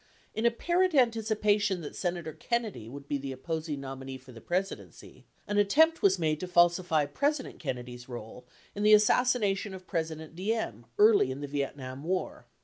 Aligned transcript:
In 0.33 0.47
apparent 0.47 0.95
anticipation 0.95 1.81
that 1.81 1.95
Senator 1.95 2.33
Kennedy 2.33 2.89
would 2.89 3.07
be 3.07 3.19
the 3.19 3.31
opposing 3.31 3.81
nominee 3.81 4.17
for 4.17 4.31
the 4.31 4.41
Presidency, 4.41 5.25
an 5.47 5.59
attempt 5.59 6.01
was 6.01 6.17
made 6.17 6.39
to 6.39 6.47
falsify 6.47 7.05
President 7.05 7.59
Kennedy's 7.59 8.09
role 8.09 8.43
in 8.73 8.81
the 8.81 8.95
assassination 8.95 9.75
of 9.75 9.85
President 9.85 10.35
Diem 10.35 10.87
early 10.97 11.29
in 11.29 11.41
the 11.41 11.47
Vietnam 11.47 12.03
war. 12.03 12.47